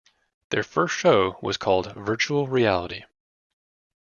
Their 0.49 0.63
first 0.63 0.95
show 0.95 1.35
was 1.43 1.57
called 1.57 1.93
"Virtual 1.93 2.47
Reality". 2.47 3.03